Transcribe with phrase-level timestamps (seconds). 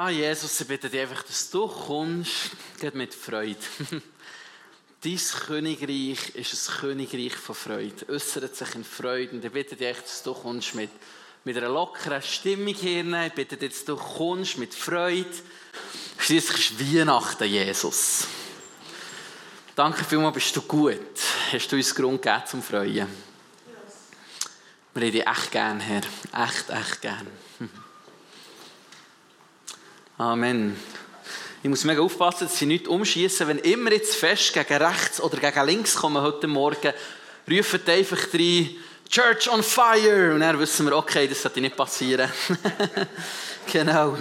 [0.00, 3.58] Ah, Jesus, ich bitte dich einfach, dass du kommst, geht mit Freude.
[5.02, 9.32] Dein Königreich ist ein Königreich von Freude, äußert sich in Freude.
[9.32, 10.90] Und ich bitte dich, dass du kommst mit,
[11.42, 13.04] mit einer lockeren Stimmung hier.
[13.26, 15.26] Ich bitte dich, dass du kommst mit Freude.
[16.18, 18.28] Schließlich ist Weihnachten, Jesus.
[19.74, 21.00] Danke vielmals, bist du gut.
[21.50, 23.08] Hast du uns Grund gegeben zum Freuen.
[24.94, 26.02] Wir haben dich echt gern, Herr.
[26.32, 27.26] Echt, echt gern.
[30.18, 30.76] Amen.
[31.62, 33.46] Ich muss mega aufpassen, dass sie nicht umschießen.
[33.46, 36.92] Wenn immer jetzt fest gegen rechts oder gegen links kommen heute Morgen,
[37.48, 38.70] rufen einfach rein,
[39.08, 40.34] Church on fire!
[40.34, 42.28] Und dann wissen wir, okay, das sollte nicht passieren.
[43.72, 44.16] genau.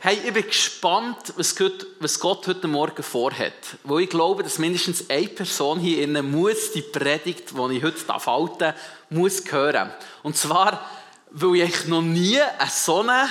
[0.00, 3.52] Hey, ich bin gespannt, was Gott, heute Morgen vorhat.
[3.84, 8.08] Wo ich glaube, dass mindestens eine Person hier innen muss die Predigt, die ich heute
[8.08, 8.74] halten darf,
[9.08, 9.92] muss hören.
[10.24, 10.84] Und zwar,
[11.30, 13.28] weil ich noch nie eine so eine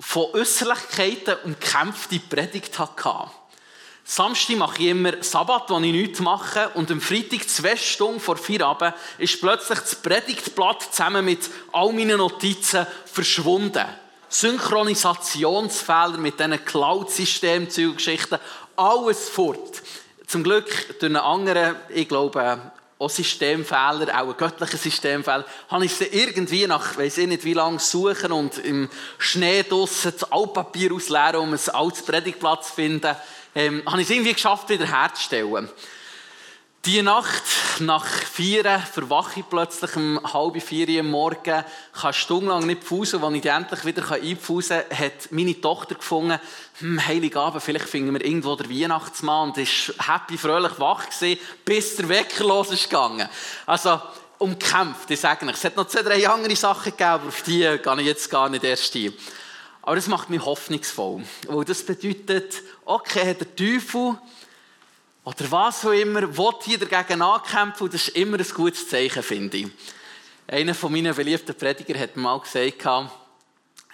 [0.00, 3.30] von Äußerlichkeiten umkämpfte Predigt hatte.
[4.08, 6.68] Samstag mache ich immer Sabbat, wo ich nichts mache.
[6.74, 11.92] Und am Freitag, zwei Stunden vor vier Abend, ist plötzlich das Predigtblatt zusammen mit all
[11.92, 13.84] meinen Notizen verschwunden.
[14.28, 18.38] Synchronisationsfehler mit diesen Cloud-Systemen, Geschichten,
[18.76, 19.82] alles fort.
[20.26, 25.94] Zum Glück durch einen anderen, ich glaube, auch Systemfehler, auch ein göttlicher Systemfehler, habe ich
[25.94, 30.92] sie irgendwie nach, weiß ich nicht wie lange, suchen und im Schnee draussen das Altpapier
[30.92, 33.14] ausleeren, um ein altes Predigtplatz zu finden,
[33.54, 35.68] ähm, habe ich es irgendwie geschafft, wieder herzustellen.
[36.86, 37.42] Die Nacht,
[37.80, 43.24] nach vier, verwache ich plötzlich um halb vier am Morgen, kann stundenlang nicht pfusen.
[43.24, 46.38] Als ich endlich wieder einpfusen kann, hat meine Tochter gefunden,
[46.78, 51.96] hm, Heiligabend, vielleicht finden wir irgendwo den Weihnachtsmann und ist happy, fröhlich wach gewesen, bis
[51.96, 53.28] der Wecker los ist gegangen.
[53.66, 54.00] Also,
[54.38, 55.58] umkämpft, ich sage nicht.
[55.58, 58.48] Es hat noch zwei, drei andere Sachen gegeben, aber auf die gehe ich jetzt gar
[58.48, 59.12] nicht erst ein.
[59.82, 61.24] Aber das macht mich hoffnungsvoll.
[61.48, 64.18] Weil das bedeutet, okay, der Teufel
[65.26, 69.24] oder was auch immer, will hier dagegen ankämpfen und das ist immer ein gutes Zeichen,
[69.24, 69.66] finde ich.
[70.46, 73.10] Einer von meinen beliebten Prediger hat mal gesagt,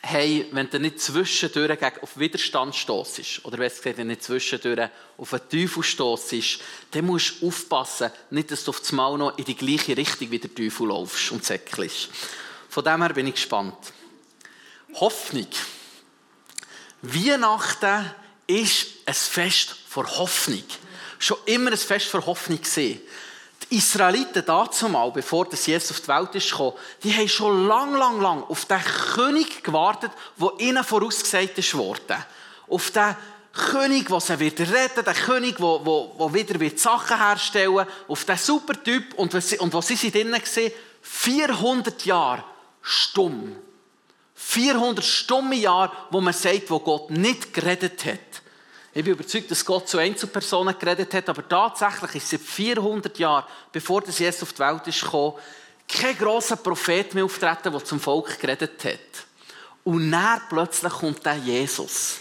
[0.02, 4.90] hey, wenn du nicht zwischendurch auf Widerstand stossest, oder besser gesagt, wenn du nicht zwischendurch
[5.16, 6.60] auf einen Teufel stossest,
[6.90, 10.30] dann musst du aufpassen, nicht, dass du auf das Mal noch in die gleiche Richtung
[10.30, 12.10] wie der Teufel laufst und zäckelst.
[12.68, 13.78] Von dem her bin ich gespannt.
[14.96, 15.48] Hoffnung.
[17.00, 18.10] Weihnachten
[18.46, 20.64] ist ein Fest vor Hoffnung
[21.22, 23.00] schon immer ein Fest für Hoffnung gesehen.
[23.70, 26.54] Die Israeliten dazumal, bevor das Jesus auf die Welt ist
[27.04, 28.80] die haben schon lang, lang, lang auf den
[29.14, 32.16] König gewartet, der ihnen vorausgesagt ist worden.
[32.68, 33.16] Auf den
[33.52, 37.88] König, der sie wird retten, der König, der, der, der wieder wird Sachen herstellen wird,
[38.08, 39.14] auf den super Typ.
[39.14, 40.72] Und und was sie sind drinnen gesehen?
[41.02, 42.44] 400 Jahre
[42.80, 43.56] stumm.
[44.34, 48.31] 400 stumme Jahre, wo man sagt, wo Gott nicht geredet hat.
[48.94, 53.46] Ich bin überzeugt, dass Gott zu Einzelpersonen geredet hat, aber tatsächlich ist seit 400 Jahren,
[53.72, 55.34] bevor das Jesus auf die Welt ist gekommen,
[55.88, 58.98] kein grosser Prophet mehr auftreten, der zum Volk geredet hat.
[59.84, 62.20] Und dann plötzlich kommt der Jesus.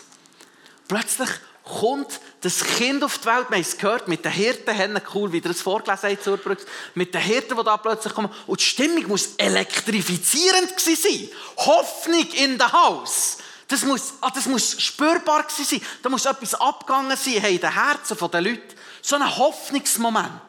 [0.88, 1.30] Plötzlich
[1.64, 3.50] kommt das Kind auf die Welt.
[3.50, 6.66] Wir haben es gehört, mit den Hirtenhennen, cool, wie ihr es vorgelesen habt, Zurbrücks,
[6.96, 8.32] mit den Hirten, die da plötzlich kommen.
[8.48, 11.30] Und die Stimmung muss elektrifizierend sein.
[11.58, 13.38] Hoffnung in the house.
[13.72, 15.82] Das muss, ah, das muss spürbar sein.
[16.04, 18.76] Da muss etwas abgegangen sein in den Herzen der Leute.
[19.02, 20.42] So ein Hoffnungsmoment.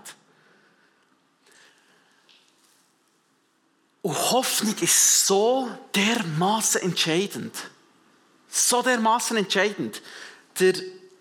[4.02, 7.54] Und Hoffnung ist so dermaßen entscheidend.
[8.50, 10.02] So dermaßen entscheidend.
[10.58, 10.74] Der,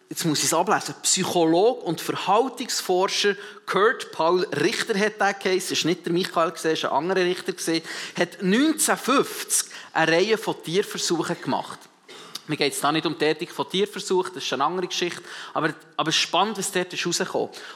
[0.09, 3.35] jetzt muss ich es ablesen, Psychologe und Verhaltensforscher
[3.67, 7.53] Kurt Paul Richter hat den geheißen, ist nicht der Michael ist ein anderer Richter
[8.17, 11.90] hat 1950 eine Reihe von Tierversuchen gemacht.
[12.47, 15.21] Mir geht es da nicht um die Tätigkeit von Tierversuchen, das ist eine andere Geschichte.
[15.53, 17.05] Aber, aber spannend, was dort ist.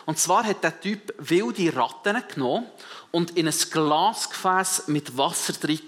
[0.06, 2.66] Und zwar hat der Typ wilde Ratten genommen
[3.12, 5.80] und in ein Glasgefäß mit Wasser drin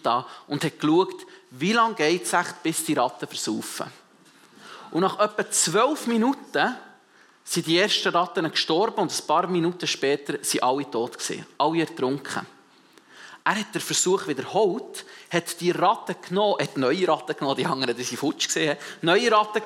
[0.48, 3.88] und hat geschaut, wie lange geht es echt, bis die Ratten versaufen.
[4.92, 6.76] Und nach etwa zwölf Minuten
[7.44, 11.82] sind die ersten Ratten gestorben und ein paar Minuten später sind alle tot gewesen, alle
[11.82, 12.46] ertrunken.
[13.48, 17.96] Er hat den Versuch wiederholt, hat die Ratten genommen, hat neue Ratten genommen, die anderen,
[17.96, 19.62] die sie futsch gesehen neue Ratten,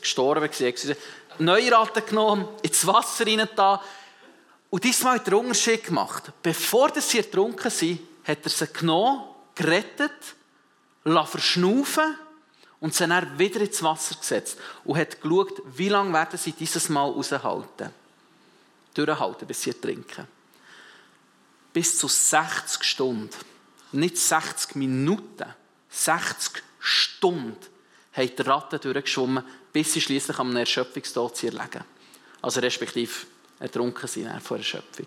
[0.00, 0.96] gestorben gesehen,
[1.40, 3.82] neue Ratten genommen, ins Wasser rein da.
[4.70, 6.30] Und diesmal hat er Unterschied gemacht.
[6.40, 9.24] Bevor sie ertrunken sind, hat er sie genommen,
[9.56, 10.36] gerettet,
[11.02, 12.14] verschnaufen
[12.78, 16.88] und sie dann wieder ins Wasser gesetzt und hat geschaut, wie lange werden sie dieses
[16.88, 17.90] Mal aushalten.
[18.94, 20.37] Durchhalten, bis sie trinken
[21.78, 23.30] bis zu 60 Stunden,
[23.92, 25.54] nicht 60 Minuten,
[25.88, 27.56] 60 Stunden
[28.14, 31.84] haben die Ratten durchgeschwommen, bis sie schließlich am Erschöpfungstod erlegen.
[32.42, 33.12] Also respektive
[33.60, 35.06] ertrunken sind vor Erschöpfung.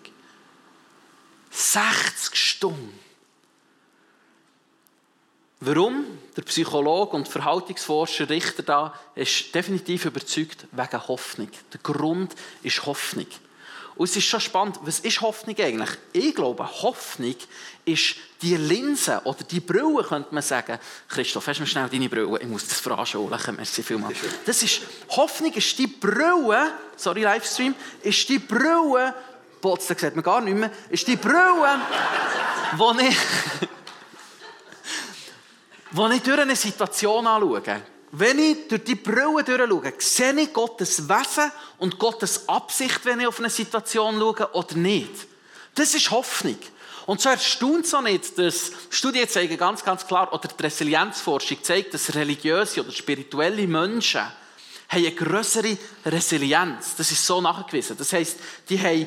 [1.50, 2.98] 60 Stunden.
[5.60, 6.06] Warum?
[6.34, 11.50] Der Psychologe und Verhaltensforscher Richter da ist definitiv überzeugt wegen Hoffnung.
[11.70, 13.26] Der Grund ist Hoffnung.
[13.96, 15.90] Und es ist schon spannend, was ist Hoffnung eigentlich?
[16.12, 17.34] Ich glaube, Hoffnung
[17.84, 20.78] ist die Linse oder die Brille, könnte man sagen.
[21.08, 22.38] Christoph, hast du mir schnell deine Brille?
[22.40, 24.16] Ich muss das veranschaulichen, merci vielmals.
[24.46, 24.80] Das ist,
[25.10, 29.14] Hoffnung ist die Brille, sorry Livestream, ist die Brille,
[29.60, 31.80] Potsdam sieht man gar nicht mehr, ist die Brille,
[32.76, 33.16] wo ich,
[35.92, 37.82] wo ich durch eine Situation anschaue.
[38.14, 43.26] Wenn ich durch die Brille durchschaue, sehe ich Gottes Wesen und Gottes Absicht, wenn ich
[43.26, 45.26] auf eine Situation schaue oder nicht.
[45.74, 46.58] Das ist Hoffnung.
[47.06, 51.64] Und so erstaunt es auch nicht, dass Studien zeigen ganz, ganz klar, oder die Resilienzforschung
[51.64, 54.34] zeigt, dass religiöse oder spirituelle Menschen haben
[55.06, 56.94] eine größere Resilienz.
[56.96, 57.96] Das ist so nachgewiesen.
[57.96, 58.38] Das heisst,
[58.68, 59.06] die, haben,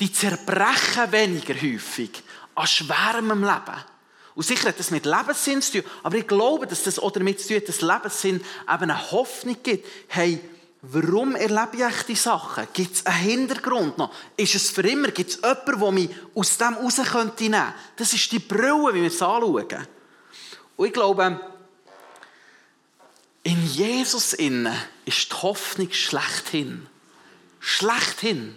[0.00, 2.10] die zerbrechen weniger häufig
[2.56, 3.84] an schwerem Leben.
[4.34, 7.40] Und sicher hat das mit Lebenssinn zu tun, aber ich glaube, dass das auch damit
[7.40, 9.86] zu tun hat, dass Lebenssinn eben eine Hoffnung gibt.
[10.08, 10.40] Hey,
[10.82, 12.66] warum erlebe ich die Sachen?
[12.72, 14.12] Gibt es einen Hintergrund noch?
[14.36, 15.08] Ist es für immer?
[15.08, 17.74] Gibt es jemanden, der mich aus dem raus könnte nehmen?
[17.96, 19.86] Das ist die Brille, wie wir es anschauen.
[20.76, 21.40] Und ich glaube,
[23.42, 24.74] in Jesus innen
[25.04, 26.86] ist die Hoffnung schlechthin.
[27.58, 28.56] Schlechthin.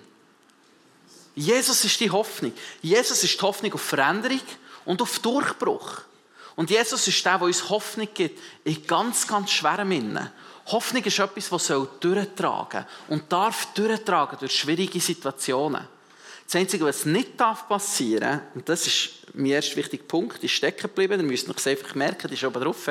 [1.35, 2.53] Jesus ist die Hoffnung.
[2.81, 4.41] Jesus ist die Hoffnung auf Veränderung
[4.85, 6.01] und auf Durchbruch.
[6.55, 10.29] Und Jesus ist der, der uns Hoffnung gibt in ganz, ganz schweren Innen.
[10.67, 15.87] Hoffnung ist etwas, das soll durchtragen und darf durchtragen durch schwierige Situationen.
[16.45, 20.83] Das Einzige, was nicht darf passieren und das ist mein erster wichtiger Punkt, ist stecken
[20.83, 22.87] geblieben, ihr müsst euch einfach merken, die ist oben drauf.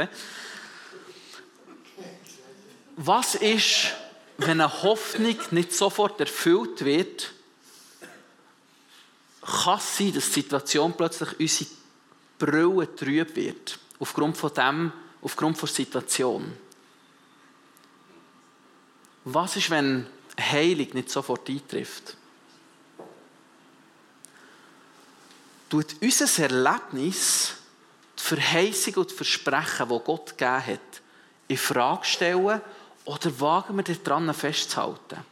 [2.96, 3.92] Was ist,
[4.38, 7.32] wenn eine Hoffnung nicht sofort erfüllt wird,
[9.40, 11.70] kann es sein, dass die Situation plötzlich unsere
[12.44, 13.78] Brille trüb wird.
[14.00, 14.92] Aufgrund von dem,
[15.22, 16.52] aufgrund der Situation.
[19.24, 20.06] Was ist, wenn
[20.38, 22.16] Heilung nicht sofort eintrifft?
[25.70, 27.54] Tut unser Erlebnis
[28.18, 31.02] die Verheißung und die Versprechen, die Gott gegeben hat,
[31.46, 32.60] in Frage stellen
[33.04, 35.24] oder wagen wir daran festzuhalten?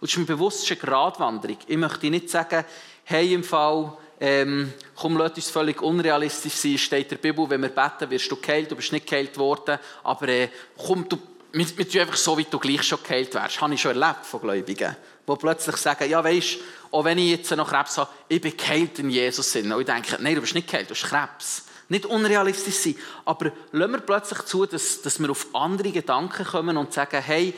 [0.00, 1.58] Und es ist mir bewusst, eine Gratwanderung.
[1.66, 2.64] Ich möchte nicht sagen,
[3.04, 7.62] hey, im Fall, ähm, komm, lass uns völlig unrealistisch sein, steht in der Bibel, wenn
[7.62, 11.18] wir beten, wirst du geheilt, du bist nicht geheilt worden, aber äh, komm, du,
[11.52, 13.56] wir, wir tun einfach so, wie du gleich schon geheilt wärst.
[13.56, 16.58] Das habe ich schon erlebt von Gläubigen, die plötzlich sagen, ja weisst,
[16.90, 19.70] auch wenn ich jetzt noch Krebs habe, ich bin geheilt in Jesus Sinn.
[19.72, 21.64] Und ich denke, nein, du bist nicht geheilt, du hast Krebs.
[21.90, 26.76] Nicht unrealistisch sein, aber lassen wir plötzlich zu, dass, dass wir auf andere Gedanken kommen
[26.76, 27.54] und sagen, hey,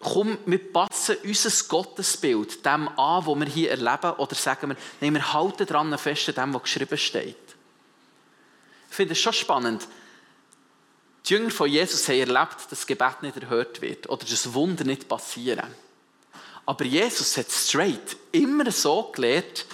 [0.00, 5.14] komm, wir passen unser Gottesbild dem an, was wir hier erleben, oder sagen wir, nein,
[5.14, 7.36] wir halten daran fest dem, was geschrieben steht.
[8.90, 9.86] Ich finde es schon spannend.
[11.24, 14.84] Die Jünger von Jesus haben erlebt, dass das Gebet nicht erhört wird oder dass Wunder
[14.84, 15.74] nicht passieren.
[16.66, 19.66] Aber Jesus hat straight immer so gelehrt,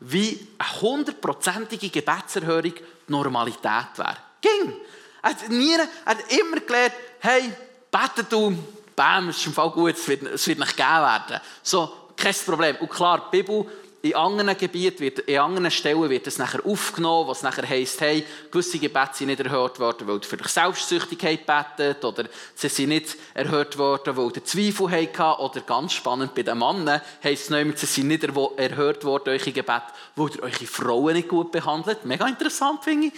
[0.00, 2.82] wie eine hundertprozentige Gebetserhörung die
[3.12, 4.16] Normalität wäre.
[4.40, 4.74] Ging!
[5.22, 7.52] Er hat, nie, er hat immer gelehrt, hey,
[7.90, 8.56] bete du,
[8.96, 11.40] bam, ist im Fall gut, es wird, es wird nicht gegeben werden.
[11.62, 12.76] So, kein Problem.
[12.76, 13.66] Und klar, die Bibel,
[14.02, 18.26] in anderen Gebieten, wird, in anderen Stellen wird es nachher aufgenommen, was nachher heisst, hey,
[18.50, 23.16] gewisse Gebete sind nicht erhört worden, weil für dich Selbstsüchtigkeit betet, oder sie sind nicht
[23.32, 27.78] erhört worden, weil der Zweifel hatte, oder ganz spannend, bei den Männern heisst es nicht,
[27.78, 29.82] sie sind nicht erhört worden, eure Gebete,
[30.16, 32.04] weil ihr eure Frauen nicht gut behandelt.
[32.04, 33.12] Mega interessant, finde ich.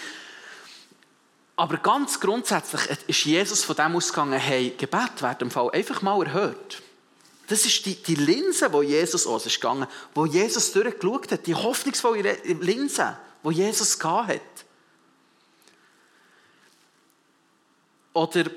[1.56, 6.20] Aber ganz grundsätzlich ist Jesus von dem ausgegangen, hey, Gebet wird im Fall einfach mal
[6.26, 6.82] erhört.
[7.46, 11.54] Das ist die, die Linse, wo Jesus aus ist gegangen, wo Jesus durchgeschaut hat, die
[11.54, 14.40] hoffnungsvolle Linse, wo Jesus gehabt hat.
[18.14, 18.50] Oder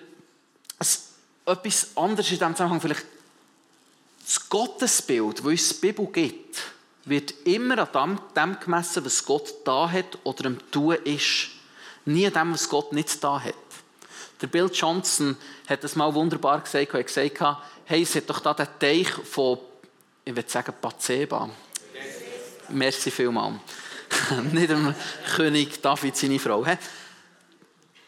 [1.46, 3.06] etwas anderes in diesem Zusammenhang, vielleicht
[4.24, 6.62] das Gottesbild, das uns die Bibel gibt,
[7.06, 11.57] wird immer an dem gemessen, was Gott da hat oder am Tun ist
[12.08, 13.54] nie dem, was Gott nicht da hat.
[14.42, 15.36] Der Bill Johnson
[15.68, 16.94] hat das mal wunderbar gesagt.
[16.94, 19.58] Er hat gesagt, hey, es hat doch da den Teich von,
[20.24, 21.50] ich würde sagen, Pazeba.
[22.70, 23.60] Merci vielmals.
[24.52, 24.94] nicht dem
[25.36, 26.64] König David, seine Frau.
[26.64, 26.78] Er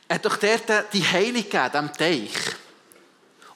[0.10, 2.32] hat doch dort die Heilung gegeben, dem Teich.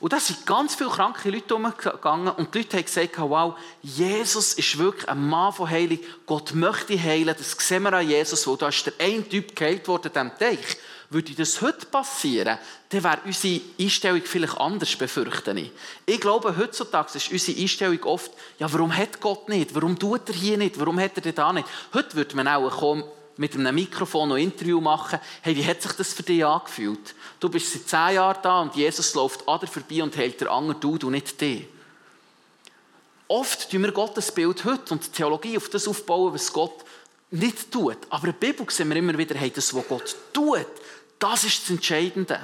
[0.04, 4.52] Und da sind ganz viele kranke Leute umgegangen und die Leute haben gesagt, wow, Jesus
[4.56, 6.00] ist wirklich ein Mann von Heilung.
[6.26, 7.34] Gott möchte heilen.
[7.38, 10.78] Das sehen wir an Jesus, weil da ist der ein Typ geheilt worden, dem Teich.
[11.10, 12.58] Würde das heute passieren,
[12.90, 15.72] dann wäre unsere Einstellung vielleicht anders, befürchte ich.
[16.06, 19.74] Ich glaube, heutzutage ist unsere Einstellung oft, ja, warum hat Gott nicht?
[19.74, 20.78] Warum tut er hier nicht?
[20.78, 21.68] Warum hat er da nicht?
[21.94, 23.06] Heute würde man auch kommen,
[23.38, 25.20] mit einem Mikrofon ein Interview machen.
[25.42, 27.16] Hey, wie hat sich das für dich angefühlt?
[27.40, 30.52] Du bist seit zehn Jahren da und Jesus läuft an dir vorbei und hält der
[30.52, 31.68] andere du, du nicht dich.
[33.28, 36.84] Oft tun wir Gottes Bild heute und die Theologie auf das aufbauen, was Gott
[37.32, 37.98] nicht tut.
[38.10, 40.68] Aber in der Bibel sehen wir immer wieder, hey, das, was Gott tut,
[41.18, 42.40] das ist das Entscheidende.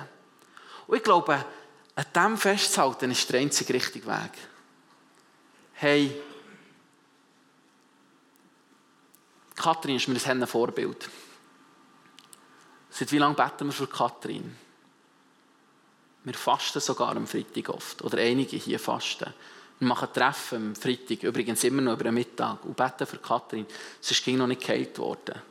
[0.88, 1.46] Und ich glaube,
[1.96, 4.32] an dem festzuhalten, ist der einzige richtige Weg.
[5.74, 6.20] Hey,
[9.60, 11.10] Kathrin ist mir ein Vorbild.
[12.90, 14.56] Seit wie lange beten wir für Kathrin?
[16.24, 18.02] Wir fasten sogar am Freitag oft.
[18.02, 19.34] Oder einige hier fasten.
[19.80, 23.66] Wir machen Treffen am Freitag, übrigens immer noch über den Mittag, und beten für Kathrin.
[24.00, 25.42] Sie ist noch nicht geheilt worden.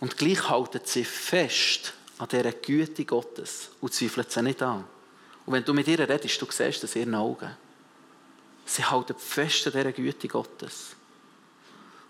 [0.00, 4.84] Und gleich halten sie fest an dieser Güte Gottes und zweifeln sie nicht an.
[5.44, 7.50] Und wenn du mit ihr redest, du siehst das in ihren Augen.
[8.64, 10.96] Sie halten fest an dieser Güte Gottes.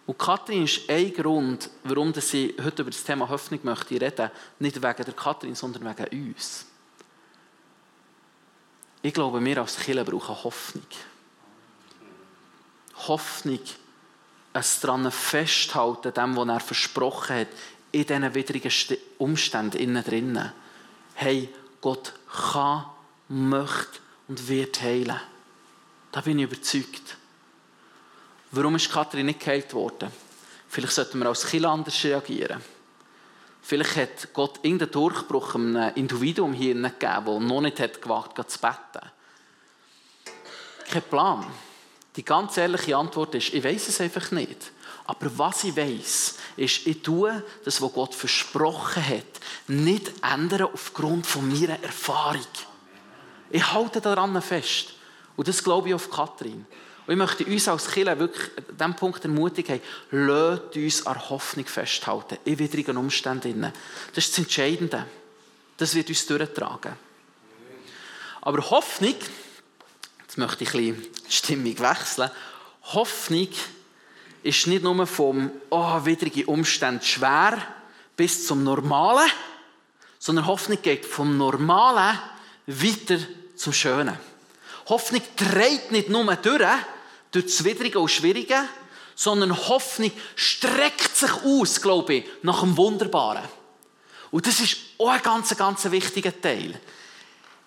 [0.07, 4.31] Und Kathrin ist ein Grund, warum sie heute über das Thema Hoffnung möchte reden.
[4.59, 6.67] Nicht wegen der Kathrin, sondern wegen uns.
[9.03, 10.87] Ich glaube, wir als Kirche brauchen Hoffnung.
[13.09, 13.61] Hoffnung,
[14.53, 17.49] es daran festhalten, dem, was er versprochen hat,
[17.93, 20.53] in diesen widrigen Umständen innen drinnen.
[21.15, 21.49] Hey,
[21.81, 22.85] Gott kann,
[23.29, 25.21] möchte und wird heilen.
[26.13, 27.17] Da bin ich überzeugt.
[28.53, 30.11] Warum ist Kathrin nicht geheilt worden?
[30.69, 32.61] Vielleicht sollten wir als Kind anders reagieren.
[33.63, 38.59] Vielleicht hat Gott irgendeinen Durchbruch einem Individuum hier gegeben, das noch nicht gewagt hat, zu
[38.59, 39.11] beten.
[40.91, 41.47] Kein Plan.
[42.17, 44.73] Die ganz ehrliche Antwort ist, ich weiß es einfach nicht.
[45.05, 51.27] Aber was ich weiß, ist, ich tue das, was Gott versprochen hat, nicht ändern aufgrund
[51.27, 52.47] von meiner Erfahrung.
[53.51, 54.95] Ich halte daran fest.
[55.37, 56.67] Und das glaube ich auf Kathrin.
[57.11, 59.81] Und ich möchte uns als Kirche wirklich an diesem Punkt ermutigen,
[60.13, 63.73] lasst uns an Hoffnung festhalten, in widrigen Umständen.
[64.15, 65.07] Das ist das Entscheidende.
[65.77, 66.93] Das wird uns durchtragen.
[68.43, 69.17] Aber Hoffnung,
[70.21, 72.31] jetzt möchte ich ein bisschen die Stimmung wechseln,
[72.93, 73.49] Hoffnung
[74.45, 77.61] ist nicht nur vom oh, widrigen Umständen schwer
[78.17, 79.29] bis zum Normalen,
[80.21, 82.21] sondern Hoffnung geht vom Normalen
[82.69, 83.19] weiter
[83.57, 84.17] zum Schönen.
[84.89, 86.63] Hoffnung trägt nicht nur durch,
[87.31, 88.69] durch das Widrige und Schwierige,
[89.15, 93.45] sondern Hoffnung streckt sich aus, glaube ich, nach dem Wunderbaren.
[94.31, 96.81] Und das ist auch ein ganz, ganz wichtiger Teil.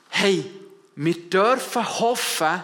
[0.10, 0.50] Hey,
[0.96, 2.64] wir dürfen hoffen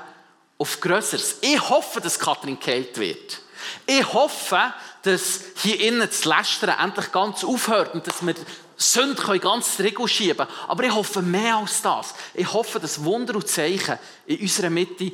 [0.57, 1.37] auf Größeres.
[1.41, 3.41] Ich hoffe, dass Katrin geheilt wird.
[3.85, 8.35] Ich hoffe, dass hier innen das Lästern endlich ganz aufhört und dass wir
[8.77, 12.13] Sünde können ganz Regel schieben Aber ich hoffe mehr als das.
[12.33, 15.11] Ich hoffe, dass Wunder und Zeichen in unserer Mitte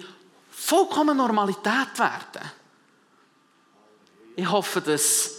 [0.65, 2.51] vollkommen Normalität werden.
[4.35, 5.31] Ich hoffe, dass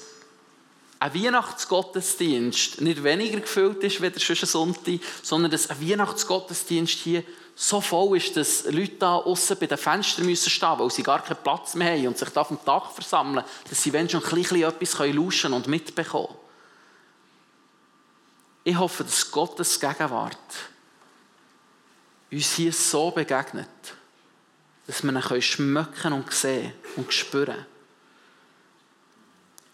[0.99, 7.81] ein Weihnachtsgottesdienst nicht weniger gefüllt ist, wie der Sonntag, sondern dass ein Weihnachtsgottesdienst hier so
[7.81, 11.43] voll ist, dass Leute da außen bei den Fenstern müssen stehen, weil sie gar keinen
[11.43, 14.31] Platz mehr haben und sich da auf dem Dach versammeln, dass sie wenn schon ein
[14.31, 16.39] bisschen etwas lauschen und mitbekommen können.
[18.65, 20.37] Ich hoffe, dass Gottes Gegenwart
[22.31, 23.69] uns hier so begegnet,
[24.87, 27.67] dass wir ihn schmecken und sehen und spüren.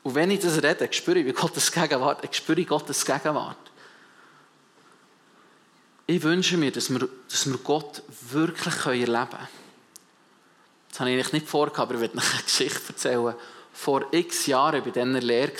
[0.02, 3.57] Und wenn ich das rede, spüre ich Gottes Gegenwart, ich spüre Gottes Gegenwart.
[6.07, 9.49] Ich wünsche mir, dass wir, dass wir Gott wirklich erleben können.
[10.90, 13.35] Das habe ich nicht vorgehabt, aber ich werde eine Geschichte erzählen.
[13.73, 15.52] Vor x Jahren bei dieser Lehre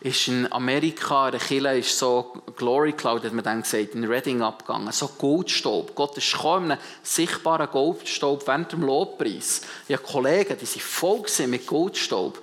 [0.00, 4.04] ist in Amerika, in der Kirche ist so Glory Cloud, hat man dann gesagt, in
[4.04, 4.90] Reading abgegangen.
[4.92, 5.94] So Goldstaub.
[5.94, 9.60] Gott ist gekommen, einen sichtbaren Goldstaub während dem Lobpreis.
[9.86, 12.42] Ich habe Kollegen, die sind voll mit Goldstaub.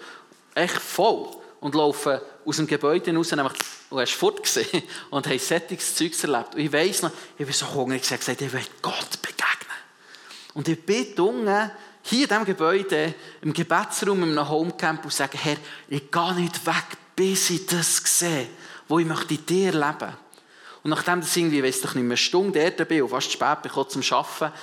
[0.53, 1.29] Echt voll.
[1.59, 3.53] Und laufen aus dem Gebäude raus, nämlich,
[3.89, 6.53] du hast fort gesehen, und haben sättiges Zeugs erlebt.
[6.53, 9.77] Und ich weiss noch, ich bin so hungrig, ich gesagt, ich will Gott begegnen.
[10.53, 11.71] Und ich bin unten,
[12.03, 15.57] hier in diesem Gebäude, im Gebetsraum, in einem Homecamp, und sage, Herr,
[15.89, 18.47] ich gehe nicht weg, bis ich das sehe,
[18.87, 20.13] wo ich möchte in dir leben.
[20.83, 23.63] Und nachdem das irgendwie, weiss doch nicht mehr, eine Stunde dort bin und fast spät
[23.63, 24.53] bin, zum Arbeiten,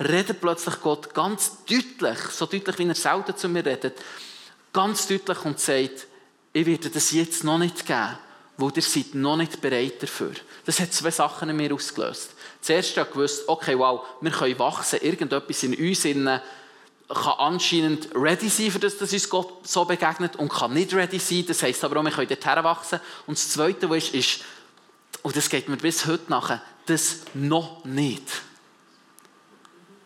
[0.00, 4.00] redet plötzlich Gott ganz deutlich, so deutlich, wie er selten zu mir redet,
[4.72, 6.06] ganz deutlich und sagt,
[6.52, 8.16] ich werde das jetzt noch nicht geben,
[8.56, 10.34] wo ihr seid noch nicht bereit dafür.
[10.64, 12.30] Das hat zwei Sachen in mir ausgelöst.
[12.60, 16.40] Zuerst habe ich gewusst, okay, wow, wir können wachsen, irgendetwas in uns innen
[17.08, 21.18] kann anscheinend ready sein, für das, dass uns Gott so begegnet und kann nicht ready
[21.18, 21.44] sein.
[21.46, 23.00] Das heisst aber auch, wir können dorthin wachsen.
[23.26, 24.40] Und das Zweite, was ist, ist,
[25.22, 28.42] und das geht mir bis heute nachher, das noch nicht.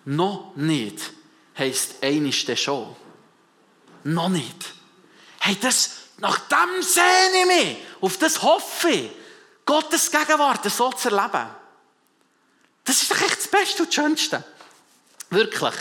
[0.04, 1.12] Noch nicht
[1.56, 2.96] heisst einisch der schon.
[4.04, 4.74] Noch nicht.
[5.40, 7.76] Hey, das, nach dem sehne ich mich.
[8.00, 9.10] Auf das hoffe ich.
[9.64, 11.48] Gottes Gegenwart so zu erleben.
[12.84, 14.44] Das ist doch echt das Beste und das Schönste.
[15.30, 15.74] Wirklich.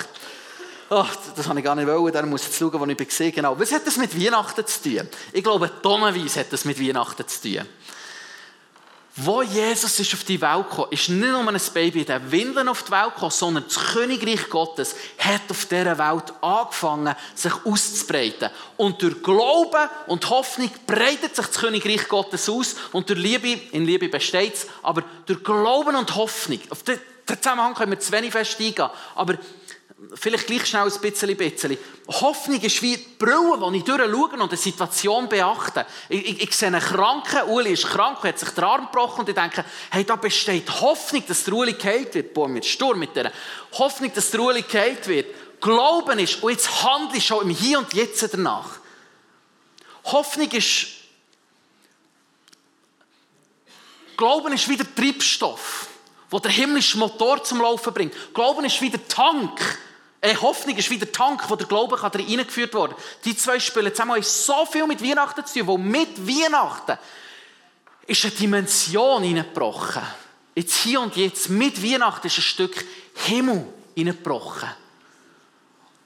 [0.89, 3.33] Oh, das habe ich gar nicht wollen, darum muss ich jetzt schauen, wo ich gesehen
[3.33, 3.59] Genau.
[3.59, 5.09] Was hat das mit Weihnachten zu tun?
[5.33, 7.67] Ich glaube, tonnenweise hat das mit Weihnachten zu tun.
[9.19, 12.83] Wo Jesus ist auf die Welt gekommen, ist nicht nur ein Baby den Windeln auf
[12.83, 18.51] die Welt gekommen, sondern das Königreich Gottes hat auf dieser Welt angefangen, sich auszubreiten.
[18.77, 22.75] Und durch Glauben und Hoffnung breitet sich das Königreich Gottes aus.
[22.91, 27.73] Und durch Liebe, in Liebe besteht es, aber durch Glauben und Hoffnung, auf den Zusammenhang
[27.73, 29.33] können wir zu wenig fest eingehen, aber
[30.13, 31.77] vielleicht gleich schnell ein bisschen, bisschen.
[32.07, 35.85] Hoffnung ist wie die Brille, die ich durchschaue und eine Situation beachte.
[36.07, 39.29] Ich, ich, ich sehe einen Kranken, Uli ist krank, hat sich den Arm gebrochen und
[39.29, 42.33] ich denke, hey, da besteht Hoffnung, dass der Uli geheilt wird.
[42.33, 43.31] Boah, mit Sturm mit der
[43.73, 45.27] Hoffnung, dass der Uli geheilt wird.
[45.59, 48.79] Glauben ist, und jetzt handle ich schon im Hier und Jetzt danach.
[50.05, 50.87] Hoffnung ist,
[54.15, 55.87] Glauben ist wieder Treibstoff,
[56.31, 58.13] der der himmlische Motor zum Laufen bringt.
[58.33, 59.59] Glauben ist wieder Tank,
[60.21, 62.95] eine Hoffnung ist wie der Tank, wo der Glaube kann reingeführt wurde.
[63.23, 66.97] Die zwei spielen zusammen so viel mit Weihnachten zu tun, wo mit Weihnachten
[68.07, 70.01] ist eine Dimension hineingebrochen.
[70.55, 74.69] Jetzt hier und jetzt, mit Weihnachten ist ein Stück Himmel hineingebrochen.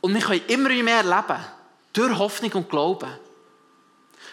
[0.01, 1.46] Und wir können immer mehr erleben,
[1.94, 3.12] durch Hoffnung und Glauben.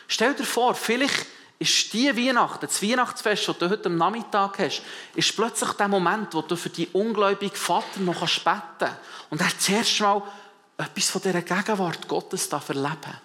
[0.08, 1.26] Stell dir vor, vielleicht
[1.58, 4.82] ist die Weihnachten, das Weihnachtsfest, das du heute am Nachmittag hast,
[5.14, 8.96] ist plötzlich der Moment, wo du für die ungläubigen Vater noch beten kannst.
[9.30, 10.22] Und er zuerst mal
[10.76, 13.18] etwas von dieser Gegenwart Gottes da erleben.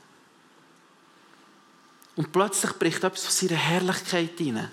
[2.15, 4.71] Und plötzlich bricht etwas von seiner Herrlichkeit hinein.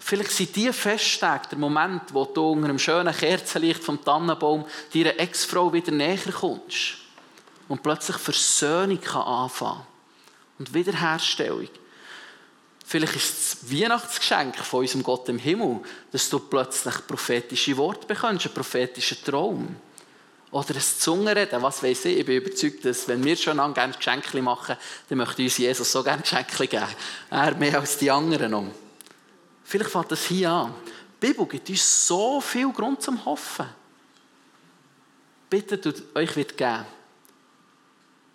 [0.00, 5.20] Vielleicht sind diese Festtage der Moment, wo du unter einem schönen Kerzenlicht vom Tannenbaum deiner
[5.20, 6.98] Ex-Frau wieder näher kommst.
[7.68, 9.82] Und plötzlich Versöhnung kann anfangen.
[10.58, 11.68] Und Wiederherstellung.
[12.90, 18.46] Vielleicht ist das Weihnachtsgeschenk von unserem Gott im Himmel, dass du plötzlich prophetische Worte bekommst,
[18.46, 19.76] einen prophetischen Traum.
[20.50, 22.20] Oder ein Zungenreden, was weiß ich.
[22.20, 25.92] Ich bin überzeugt, dass wenn wir schon lange gerne Geschenke machen, dann möchte uns Jesus
[25.92, 26.86] so gerne Geschenke geben.
[27.28, 28.72] Er mehr als die anderen noch.
[29.64, 30.74] Vielleicht fängt das hier an.
[31.20, 33.66] Die Bibel gibt uns so viel Grund zum Hoffen.
[35.50, 36.86] Bitte, euch wird geben.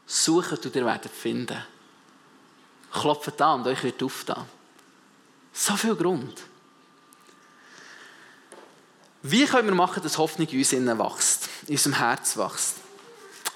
[0.06, 1.73] Suchen und ihr werdet finden
[2.94, 4.46] klopft an und euch wird aufgetan.
[5.52, 6.42] So viel Grund.
[9.22, 12.76] Wie können wir machen, dass Hoffnung in uns innen wächst, in unserem Herz wächst?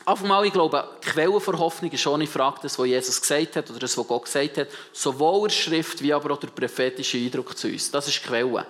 [0.06, 3.19] Auf einmal, ich glaube, die Quelle für Hoffnung ist schon die Frage, das, was Jesus
[3.19, 6.39] gesagt hat oder das, was Gott gesagt hat, sowohl in der Schrift wie aber auch
[6.39, 7.91] der prophetische Eindruck zu uns.
[7.91, 8.65] Das ist die Quelle.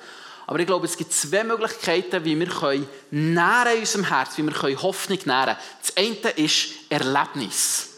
[0.48, 4.44] Aber ich glaube, es gibt zwei Möglichkeiten, wie wir können nähren in unserem Herz, wie
[4.44, 5.58] wir Hoffnung nähren können.
[5.82, 7.97] Das eine ist Erlebnis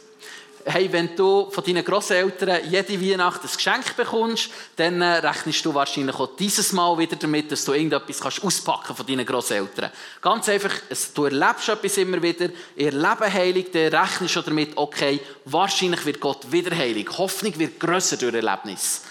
[0.65, 5.74] hey, wenn du von deinen Großeltern jede Weihnacht ein Geschenk bekommst, dann äh, rechnest du
[5.74, 9.91] wahrscheinlich auch dieses Mal wieder damit, dass du irgendetwas kannst auspacken von deinen Großeltern.
[10.22, 10.72] Ganz einfach,
[11.13, 16.19] du erlebst etwas immer wieder, ihr Leben heilig, dann rechnest du damit, okay, wahrscheinlich wird
[16.19, 17.10] Gott wieder heilig.
[17.17, 19.04] Hoffnung wird grösser durch Erlebnis.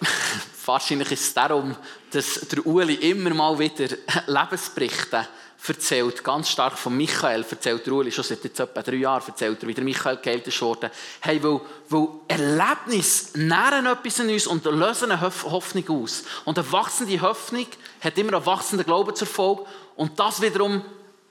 [0.68, 1.74] wahrscheinlich ist es darum,
[2.10, 5.26] dass der Uli immer mal wieder Lebensberichte
[5.66, 9.62] erzählt, ganz stark von Michael, erzählt der Uli, schon seit jetzt etwa drei Jahren, erzählt
[9.62, 10.90] er, wie der Michael geheilt ist worden.
[11.20, 16.24] Hey, weil, weil Erlebnis nähren etwas in uns und lösen eine Hoffnung aus.
[16.44, 17.66] Und eine wachsende Hoffnung
[18.00, 19.64] hat immer einen wachsenden Glauben zur Folge
[19.96, 20.82] und das wiederum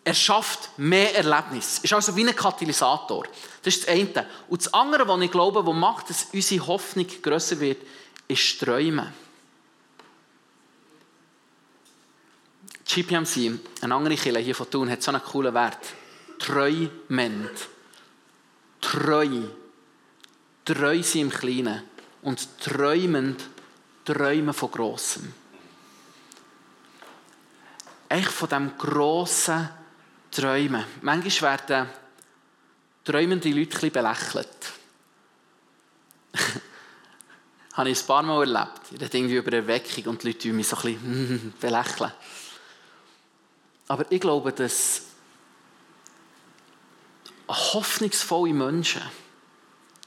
[0.04, 1.80] erschafft mehr Erlebnis.
[1.80, 3.26] Ist also wie ein Katalysator.
[3.64, 4.26] Das ist das eine.
[4.48, 7.82] Und das andere, was ich glaube, was macht, dass unsere Hoffnung grösser wird,
[8.28, 9.14] ist Träumen.
[12.88, 15.80] GPMC, eine andere Kirche hier von Thun, hat so einen coolen Wert.
[16.40, 17.52] Träumend.
[18.80, 19.42] Treu.
[20.64, 21.84] Treu sein im Kleinen.
[22.22, 23.44] Und träumend
[24.06, 25.34] träumen von Grossem.
[28.10, 29.70] Echt von diesem grossen
[30.32, 30.84] Träumen.
[31.02, 31.90] Manchmal werden
[33.04, 34.48] träumende Leute ein belächelt.
[37.74, 38.82] habe ich ein paar Mal erlebt.
[38.92, 42.12] Ich rede irgendwie über Erweckung und die Leute mich so ein bisschen belächeln.
[43.88, 45.04] Aber ich glaube, dass
[47.48, 49.02] hoffnungsvolle Menschen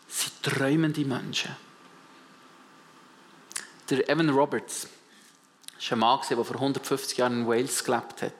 [0.08, 1.56] sind träumende Menschen.
[3.88, 4.86] Der Evan Roberts
[5.88, 8.32] war ein Mann, der vor 150 Jahren in Wales gelebt hat.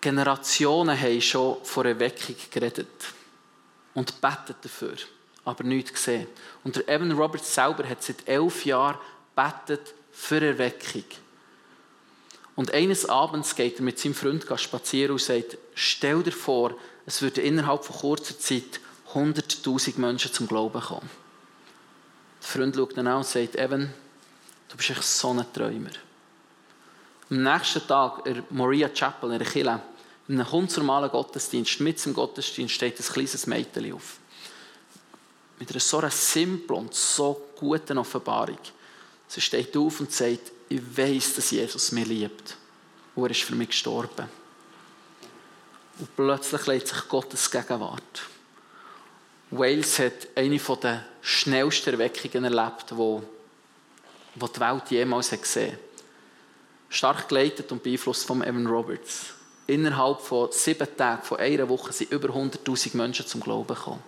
[0.00, 2.88] Generationen haben schon vor Erweckung geredet
[3.94, 4.96] und betet dafür.
[5.44, 6.26] aber nichts gesehen.
[6.64, 8.98] Und der Evan Roberts selber hat seit elf Jahren
[9.34, 11.04] betet für Erweckung.
[12.56, 16.74] Und eines Abends geht er mit seinem Freund spazieren und sagt, stell dir vor,
[17.06, 18.80] es würden innerhalb von kurzer Zeit
[19.14, 21.10] 100'000 Menschen zum Glauben kommen.
[22.42, 23.92] Der Freund schaut ihn an und sagt, Evan,
[24.68, 25.90] du bist echt so ein Träumer.
[27.30, 29.80] Am nächsten Tag in Maria Chapel in der Kirche,
[30.28, 34.18] in einem ganz normalen Gottesdienst, mit dem Gottesdienst steht ein kleines Mädchen auf.
[35.58, 38.58] Mit einer so simplen und so guten Offenbarung.
[39.28, 42.56] Sie steht auf und sagt, ich weiß, dass Jesus mich liebt.
[43.16, 44.28] Und er ist für mich gestorben.
[45.98, 48.22] Und plötzlich legt sich Gottes Gegenwart.
[49.50, 53.20] Wales hat eine der schnellsten Erweckungen erlebt, die,
[54.36, 55.78] die Welt jemals gesehen hat.
[56.88, 59.34] Stark geleitet und beeinflusst von Evan Roberts.
[59.66, 64.02] Innerhalb von sieben Tagen, von einer Woche, sind über 100.000 Menschen zum Glauben gekommen.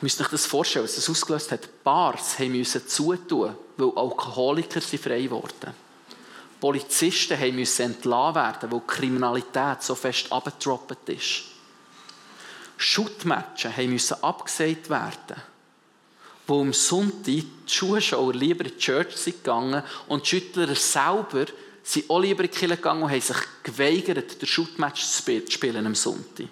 [0.00, 1.82] Müsst euch das vorstellen, was das ausgelöst hat.
[1.82, 5.74] Bars mussten zutun, weil Alkoholiker sind frei geworden.
[6.60, 11.44] Polizisten mussten entlassen werden, weil die Kriminalität so fest abgetroppt ist.
[12.76, 15.42] Schuttmatchen mussten abgesagt werden,
[16.46, 21.46] wo am Sonntag die Zuschauer lieber in die Church sind gegangen und die Schüttler selber
[21.82, 25.86] sind auch lieber in die Kirche gegangen und haben sich geweigert, den Schuttmatch zu spielen
[25.86, 26.46] am Sonntag.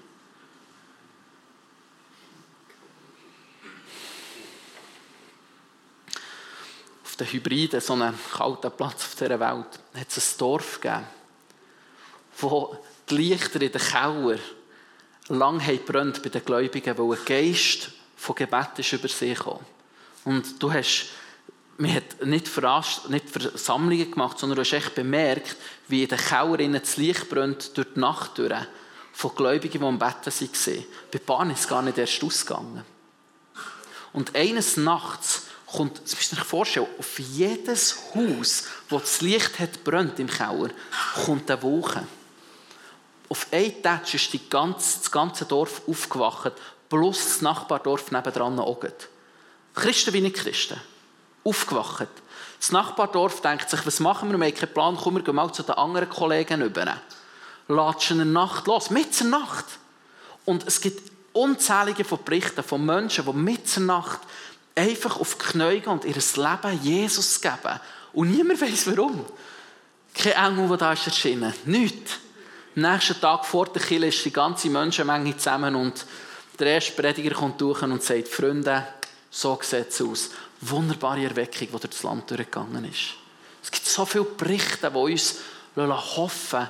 [7.16, 11.06] Auf den Hybriden, so einem kalten Platz auf dieser Welt, hat es ein Dorf gegeben,
[12.36, 12.76] wo
[13.08, 14.38] die Lichter in den Keller
[15.28, 19.64] lang brennt bei den Gläubigen, weil ein Geist von Gebet ist über sie gekommen.
[20.24, 21.06] Und du hast,
[21.78, 25.56] man hat nicht, Verast nicht Versammlungen gemacht, sondern du hast echt bemerkt,
[25.88, 28.52] wie in den Kellerinnen das Licht brennt durch die Nacht durch,
[29.14, 30.84] von Gläubigen, die am Betten waren.
[31.10, 32.84] Bei Bahn ist es gar nicht erst ausgegangen.
[34.12, 39.58] Und eines Nachts kommt, das müsst ihr euch vorstellen, auf jedes Haus, wo das Licht
[39.58, 40.70] hat brennt im Keller,
[41.24, 42.06] kommt eine Wolke
[43.28, 46.52] auf einen Tatsch ist die ganze, das ganze Dorf aufgewacht,
[46.88, 48.84] plus das Nachbardorf nebendran auch.
[49.74, 50.80] Christen wie nicht Christen.
[51.44, 52.08] Aufgewacht.
[52.58, 54.38] Das Nachbardorf denkt sich, was machen wir?
[54.38, 56.98] Wir haben keinen Plan, kommen wir mal zu den anderen Kollegen rüber.
[57.68, 59.66] Latschen eine Nacht los, mit Nacht.
[60.44, 64.20] Und es gibt unzählige von Berichten von Menschen, die mit Nacht
[64.76, 67.80] einfach auf die Knie gehen und ihr Leben Jesus geben.
[68.12, 69.24] Und niemand weiß warum.
[70.14, 71.52] Kein Engel, der da ist erschienen.
[71.64, 72.12] Nichts.
[72.76, 76.04] Am nächsten Tag vor der Kirche ist die ganze Menschenmenge zusammen und
[76.58, 78.86] der erste Prediger kommt durch und sagt, Freunde,
[79.30, 80.30] so sieht es aus.
[80.60, 83.14] Wunderbare Erweckung, die durch das Land durchgegangen ist.
[83.62, 85.36] Es gibt so viele Berichte, die uns
[85.74, 86.68] hoffen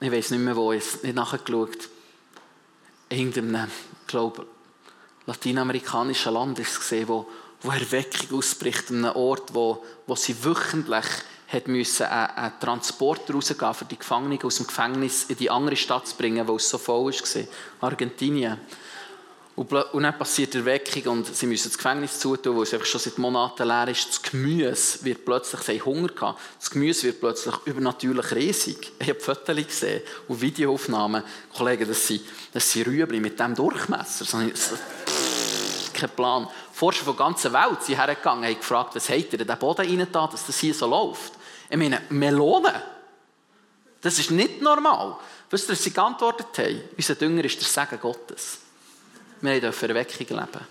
[0.00, 1.88] ich weiß nicht mehr wo, ich habe nicht nachgeschaut.
[3.08, 3.70] Irgendeinem,
[4.06, 4.46] glaube
[5.26, 7.26] lateinamerikanischen Land ist es gesehen, wo
[7.62, 11.04] wo Erweckung ausbricht, an einem Ort, wo, wo sie wöchentlich
[11.48, 15.76] hat müssen, einen, einen Transport rausgehen, für die Gefangenen aus dem Gefängnis in die andere
[15.76, 17.44] Stadt zu bringen, wo es so voll war,
[17.80, 18.58] Argentinien.
[19.60, 23.18] Und, dann passiert Erweckung und sie müssen das Gefängnis zutun, wo es einfach schon seit
[23.18, 24.08] Monaten leer ist.
[24.08, 28.90] Das Gemüse wird plötzlich, sie Hunger gehabt, das Gemüse wird plötzlich übernatürlich riesig.
[28.98, 31.22] Ich habe Fotos gesehen und Videoaufnahmen.
[31.54, 32.22] Kollegen, das sind,
[32.54, 34.24] das sind Rüebli mit diesem Durchmesser.
[34.24, 34.78] Das,
[35.92, 36.48] kein Plan.
[36.72, 39.86] Forscher von der ganzen Welt sind hergegangen und gefragt, was habt ihr in den Boden
[39.86, 41.34] rein dass das hier so läuft?
[41.68, 42.80] Ich meine, Melonen.
[44.00, 45.18] Das ist nicht normal.
[45.50, 46.80] Wisst ihr, was sie geantwortet haben?
[46.96, 48.60] Unser Dünger ist der Segen Gottes.
[49.40, 50.66] Wir dürfen Erweckung leben.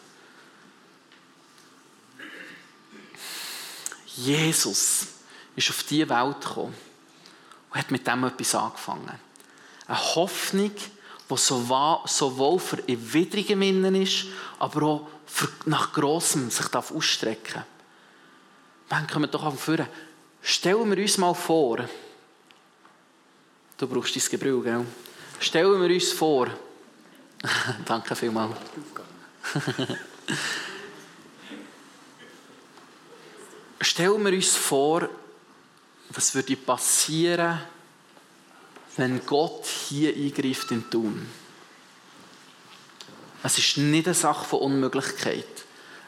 [4.15, 5.07] Jesus
[5.55, 6.75] ist auf diese Welt gekommen
[7.69, 9.19] und hat mit dem etwas angefangen.
[9.87, 10.71] Eine Hoffnung,
[11.29, 14.25] die sowohl für Erwiderungen innen ist,
[14.59, 15.07] aber auch
[15.65, 17.65] nach Grossem sich ausstrecken darf.
[18.89, 19.87] Dann kommen wir doch vorne.
[20.41, 21.85] Stellen wir uns mal vor,
[23.77, 24.85] du brauchst dein Gebrüll, gell?
[25.39, 26.47] Stellen wir uns vor,
[27.85, 28.55] danke vielmals.
[33.81, 35.07] Stellen wir uns vor,
[36.09, 37.61] was würde passieren,
[38.97, 41.25] wenn Gott hier eingreift in Tun.
[43.41, 45.45] Es ist nicht eine Sache von Unmöglichkeit.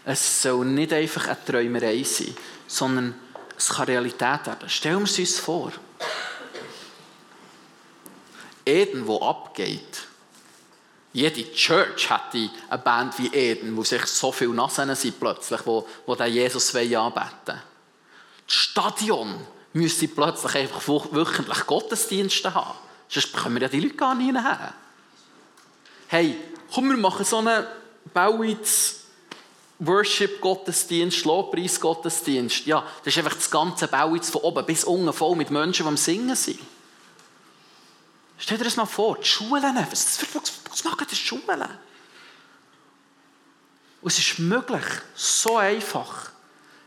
[0.04, 2.36] Es soll nicht einfach eine Träumerei sein,
[2.68, 3.16] sondern
[3.58, 4.68] es kann Realität werden.
[4.68, 5.72] Stellen wir es uns vor.
[8.66, 10.08] Eden, wo abgeht.
[11.14, 15.88] Jede Church hätte eine Band wie Eden, wo sich so viele Nasen sind plötzlich, wo,
[16.06, 17.62] wo den Jesus anbeten.
[18.46, 19.36] Das Stadion
[19.74, 22.78] müsste plötzlich einfach wöchentlich Gottesdienste haben.
[23.10, 24.74] Sonst können wir ja die Leute gar nicht her.
[26.08, 26.38] Hey,
[26.74, 27.66] komm, wir machen so einen
[28.14, 29.02] Bauwitz
[29.80, 32.68] Worship-Gottesdienst, Lobpreis-Gottesdienst.
[32.68, 35.88] Ja, das ist einfach das ganze Bauwitz von oben bis unten voll mit Menschen, die
[35.90, 36.60] am Singen sind.
[38.42, 41.62] Stell dir das mal vor, die Schulen, was, was, was machen die Schulen?
[44.02, 46.32] Und es ist möglich, so einfach.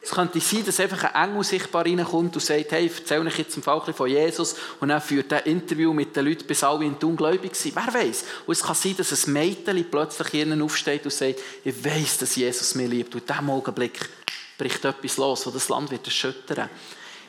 [0.02, 3.56] Es könnte sein, dass einfach ein Engel sichtbar reinkommt und sagt, hey, erzähl euch jetzt
[3.56, 6.84] im Fall von Jesus und dann führt er ein Interview mit den Leuten, bis alle
[6.84, 7.76] in ungläubig sind.
[7.76, 8.24] Wer weiß?
[8.46, 12.34] Und es kann sein, dass ein Mädchen plötzlich ihnen aufsteht und sagt, ich weiß, dass
[12.34, 13.14] Jesus mich liebt.
[13.14, 14.10] Und in diesem Augenblick
[14.58, 16.68] bricht etwas los, das das Land wird erschüttern.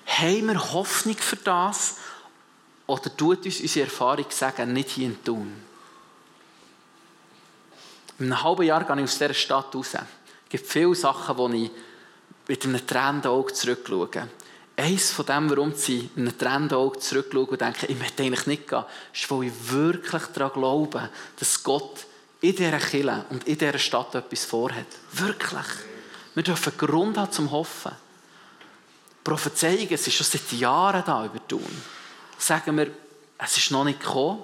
[0.08, 1.98] Haben wir Hoffnung für das?
[2.88, 5.54] Oder tut uns unsere Erfahrung sagen, nicht hier in Thun?
[8.20, 9.94] In einem halben Jahr gehe ich aus dieser Stadt raus.
[9.96, 11.72] Es gibt viele Sachen, die ich
[12.48, 14.30] mit einem tränenden Auge zurückschaue.
[14.78, 18.48] Eines von dem, warum sie mit einem tränenden Auge zurückschauen und denken, ich möchte eigentlich
[18.48, 22.06] nicht gehen, ist, weil ich wirklich daran glaube, dass Gott
[22.42, 24.86] in dieser Kirche und in dieser Stadt etwas vorhat.
[25.14, 25.66] Wirklich.
[26.36, 27.94] Wir dürfen Grund haben zum Hoffen.
[29.24, 31.82] Prophezeiungen, ist schon seit Jahren da über Tun.
[32.46, 32.92] Sagen wir,
[33.40, 34.44] es ist noch nicht gekommen.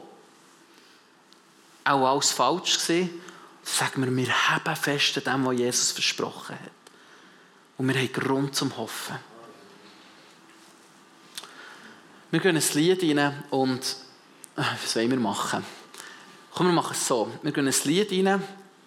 [1.84, 3.22] Auch alles falsch gesehen.
[3.62, 6.72] Sagen wir, wir haben fest an dem, was Jesus versprochen hat.
[7.78, 9.18] Und wir haben Grund zum Hoffen.
[12.32, 13.84] Wir gehen ein Lied rein und
[14.56, 15.64] äh, was wollen wir machen?
[16.56, 17.32] Komm, wir machen es so.
[17.44, 18.42] Wir gehen ein Lied rein.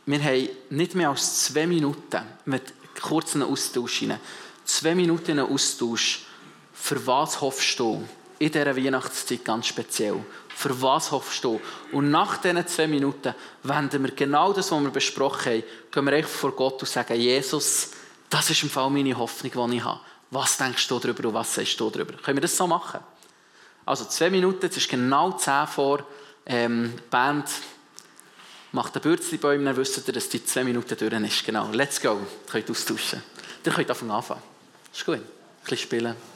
[0.06, 4.18] Wir haben nicht mehr als zwei Minuten mit kurzen Austausch rein.
[4.64, 6.26] Zwei Minuten Austausch.
[6.72, 8.04] Für was hoffst du?
[8.44, 10.22] In dieser Weihnachtszeit ganz speziell.
[10.54, 11.62] Für was hoffst du?
[11.92, 16.12] Und nach diesen zwei Minuten wenden wir genau das, was wir besprochen haben, gehen wir
[16.12, 17.92] echt vor Gott und sagen, Jesus,
[18.28, 19.98] das ist im Fall meine Hoffnung, die ich habe.
[20.30, 22.12] Was denkst du darüber und was sagst du darüber?
[22.18, 23.00] Können wir das so machen?
[23.86, 26.06] Also zwei Minuten, jetzt ist genau zehn vor.
[26.44, 27.48] Ähm, die Band
[28.72, 31.46] macht den Bürzli-Bäume, dann wisst ihr, dass die zwei Minuten durch ist.
[31.46, 32.10] Genau, let's go.
[32.10, 33.22] Ihr könnt austauschen.
[33.64, 34.42] Ihr könnt anfangen.
[34.92, 35.14] Ist gut.
[35.14, 35.22] Ein
[35.62, 36.33] bisschen spielen.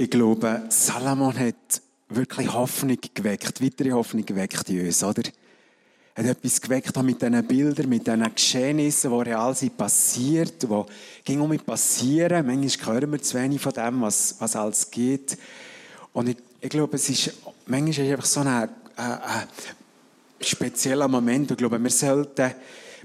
[0.00, 5.24] Ich glaube, Salomon hat wirklich Hoffnung geweckt, weitere Hoffnung geweckt in uns, oder?
[6.14, 10.84] hat etwas geweckt mit diesen Bildern, mit diesen Geschehnissen, die real sind, passiert, die
[11.22, 12.46] ging um passieren.
[12.46, 15.36] Manchmal hören wir zu wenig von dem, was, was alles geht.
[16.14, 17.34] Und ich, ich glaube, es ist,
[17.66, 19.48] manchmal ist es einfach so ein, ein, ein
[20.40, 21.50] spezieller Moment.
[21.50, 22.52] Ich glaube, wir sollten,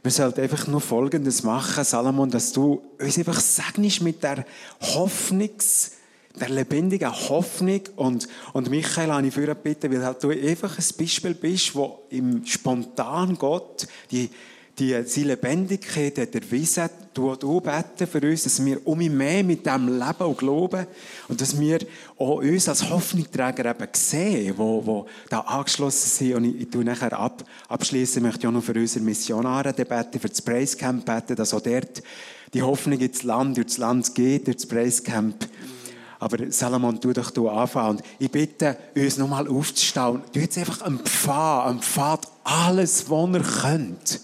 [0.01, 4.45] wir sollten einfach nur Folgendes machen, Salomon, dass du uns einfach segnest mit der
[4.81, 5.91] Hoffnungs-
[6.39, 7.81] der lebendigen Hoffnung.
[7.95, 12.45] Und, und Michael habe ich für bitten, weil du einfach ein Beispiel bist, wo im
[12.45, 14.29] spontan Gott die,
[14.77, 19.65] die, die Lebendigkeit hat erwiesen, du du beten für uns, dass wir um mehr mit
[19.65, 20.85] dem Leben und glauben
[21.29, 21.79] und dass wir
[22.17, 26.35] auch uns als Hoffnungsträger eben sehen, wo, wo da angeschlossen sind.
[26.35, 30.19] Und ich, ich tue nachher ab, abschließen, möchte ich auch noch für unsere Missionare beten,
[30.19, 32.03] für das Praise Camp beten, dass auch dort
[32.53, 35.47] die Hoffnung ins Land, durch das Land geht, durch das Praise Camp.
[36.25, 37.97] Aber Salomon, tu doch du anfangen.
[37.97, 40.23] Und ich bitte uns nochmal aufzustehen.
[40.33, 44.21] Du jetzt einfach am Pfad alles, was ihr könnt.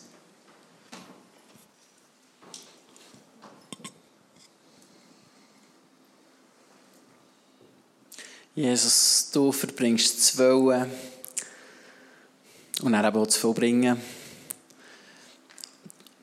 [8.56, 10.90] Jesus, du verbringst zu wollen
[12.82, 14.02] und er auch zu vollbringen.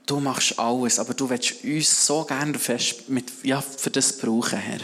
[0.07, 4.59] Du machst alles, aber du willst uns so gerne fest mit, ja, für das brauchen,
[4.59, 4.81] Herr.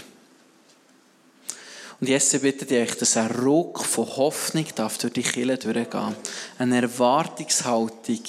[2.05, 6.15] Und jetzt bitte dich, dass ein Ruck von Hoffnung darf durch die Kille durchgehen.
[6.59, 8.21] Eine Erwartungshaltung,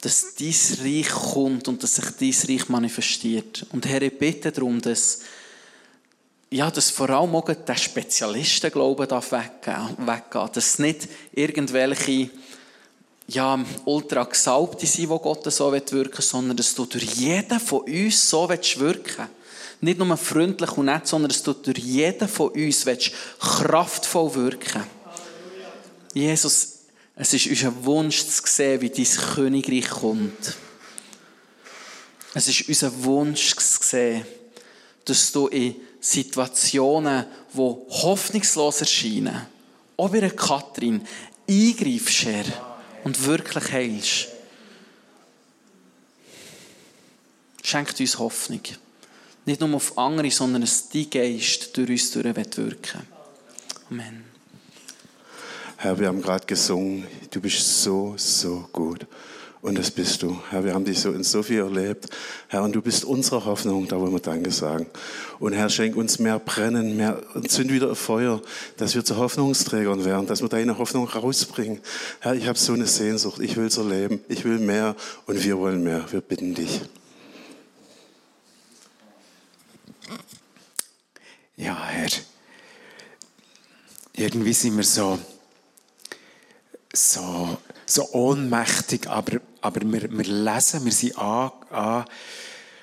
[0.00, 3.66] dass dein Reich kommt und dass sich dein Reich manifestiert.
[3.72, 5.20] Und Herr, ich bitte darum, dass,
[6.48, 10.48] ja, dass vor allem auch der Spezialistenglauben darf weggehen, weggehen.
[10.54, 12.30] Dass nicht irgendwelche
[13.26, 17.80] ja, ultra gesalbte sind, die Gott so wirken will, sondern dass du durch jeden von
[17.80, 19.18] uns so wirken willst
[19.80, 24.82] nicht nur freundlich und nett, sondern dass du durch jeden von uns willst, kraftvoll wirken
[26.14, 26.80] Jesus,
[27.16, 30.56] es ist unser Wunsch zu sehen, wie dein Königreich kommt.
[32.34, 34.26] Es ist unser Wunsch zu sehen,
[35.04, 39.46] dass du in Situationen, die hoffnungslos erscheinen,
[39.96, 41.06] auch bei Katrin,
[41.48, 42.44] eingreifst, Herr,
[43.04, 44.28] und wirklich heilst.
[47.62, 48.60] Schenkt uns Hoffnung.
[49.44, 53.02] Nicht nur auf andere, sondern dass dein Geist durch uns durch wirken
[53.90, 54.24] Amen.
[55.76, 59.04] Herr, wir haben gerade gesungen, du bist so, so gut.
[59.62, 60.36] Und das bist du.
[60.50, 62.08] Herr, wir haben dich so in so viel erlebt.
[62.48, 64.86] Herr, und du bist unsere Hoffnung, da wollen wir Danke sagen.
[65.38, 68.42] Und Herr, schenk uns mehr Brennen, mehr, zünd wieder ein Feuer,
[68.76, 71.80] dass wir zu Hoffnungsträgern werden, dass wir deine Hoffnung rausbringen.
[72.20, 73.40] Herr, ich habe so eine Sehnsucht.
[73.40, 74.20] Ich will es erleben.
[74.28, 76.06] Ich will mehr und wir wollen mehr.
[76.10, 76.80] Wir bitten dich.
[81.62, 82.10] Ja, Herr.
[84.14, 85.16] Irgendwie sind wir so,
[86.92, 92.04] so, so ohnmächtig, aber, aber wir, wir lesen, wir sind, an, an,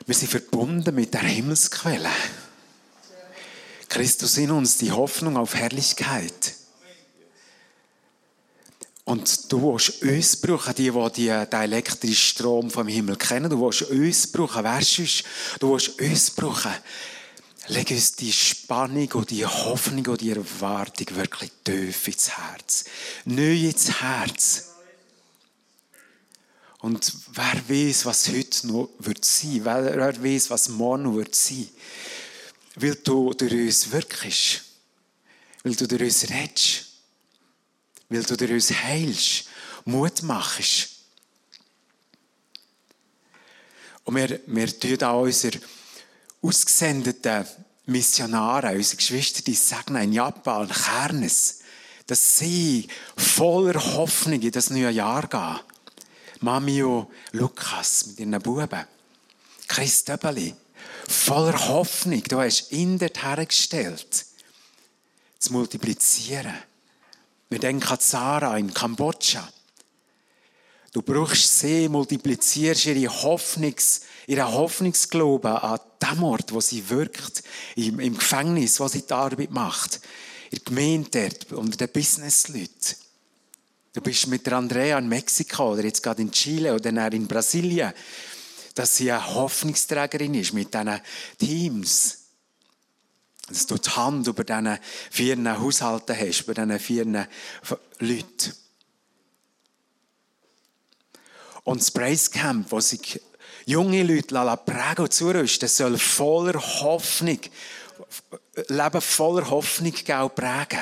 [0.05, 2.09] wir sind verbunden mit der Himmelsquelle.
[3.89, 6.55] Christus in uns, die Hoffnung auf Herrlichkeit.
[9.03, 13.49] Und du willst uns brauchen, die, die den elektrischen Strom vom Himmel kennen.
[13.49, 14.63] Du willst uns brauchen.
[14.63, 15.25] Wer sonst?
[15.59, 16.71] Du willst uns brauchen.
[17.69, 22.85] Leg uns die Spannung und die Hoffnung und die Erwartung wirklich tief ins Herz.
[23.25, 24.69] Neu ins Herz.
[26.79, 31.67] Und wer weiß, was heute noch wird sein, wer weiß, was morgen wird sein,
[32.75, 34.63] weil du durch uns wirkst,
[35.63, 36.85] weil du durch uns redest,
[38.07, 39.45] weil du durch uns heilst,
[39.85, 40.89] Mut machst.
[44.05, 45.59] Und wir, wir tun auch unsere
[46.41, 47.45] ausgesendeten
[47.85, 51.59] Missionare, unsere Geschwister, die sagen in Japan, Kernes,
[52.07, 55.59] dass sie voller Hoffnung in das neue Jahr gehen.
[56.41, 58.85] Mamio Lukas mit ihren Buben,
[59.67, 60.55] Chris Döbeli,
[61.07, 64.25] voller Hoffnung, du hast ihn dort hergestellt,
[65.37, 66.55] zu multiplizieren.
[67.49, 69.47] Wir denken an Sarah in Kambodscha.
[70.91, 77.43] Du brauchst sie, multiplizierst ihre Hoffnungs, ihren Hoffnungsglauben an dem Ort, wo sie wirkt,
[77.75, 80.01] im, im Gefängnis, wo sie die Arbeit macht,
[80.49, 82.95] in der Gemeinde dort, unter den Businessleuten.
[83.93, 87.27] Du bist mit der Andrea in Mexiko oder jetzt gerade in Chile oder dann in
[87.27, 87.93] Brasilien,
[88.75, 91.01] dass sie eine Hoffnungsträgerin ist mit diesen
[91.37, 92.17] Teams.
[93.47, 94.77] Dass du die Hand über diesen
[95.11, 97.27] vier Haushalten hast, über diesen vier
[97.99, 98.53] Leuten.
[101.69, 103.21] Und das Praise Camp, wo sich
[103.67, 107.37] junge Leute prägen und zurüsten, soll voller Hoffnung,
[108.69, 110.79] Leben voller Hoffnung prägen.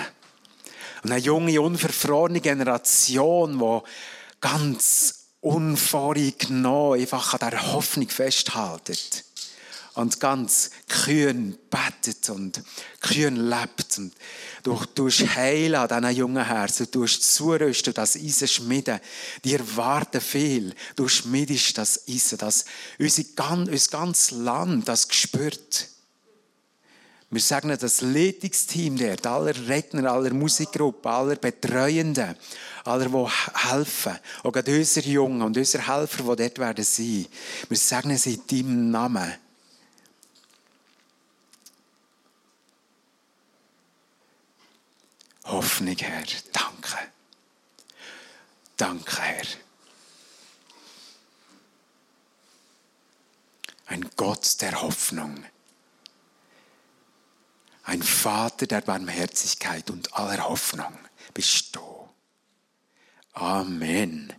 [1.04, 3.89] Und eine junge, unverfrorene Generation, die
[4.39, 9.27] ganz unvorgenommen einfach an dieser Hoffnung festhaltet
[9.98, 12.62] und ganz kühn bettet und
[13.02, 13.98] kühn lebt.
[13.98, 14.14] Und
[14.62, 19.00] du tust heilen an diesen jungen Herzen, du tust zurüsten, das Eisen schmieden.
[19.44, 20.76] Die erwarten viel.
[20.96, 22.66] Du schmiedest das Eisen, das
[23.00, 23.24] unser
[23.90, 25.88] ganzes Land das spürt.
[27.32, 32.36] Wir sagen das Leitungsteam dort, aller Redner, aller Musikgruppen, aller Betreuenden,
[32.86, 37.26] aller, die helfen, auch gerade unsere Jungen und unsere Helfer, die dort werden sein.
[37.68, 39.47] Wir sagen sie in deinem Namen.
[45.48, 46.24] Hoffnung, Herr.
[46.52, 46.98] Danke.
[48.76, 49.46] Danke, Herr.
[53.88, 55.46] Ein Gott der Hoffnung.
[57.84, 60.98] Ein Vater der Barmherzigkeit und aller Hoffnung
[61.34, 62.10] bist du.
[63.32, 64.34] Amen.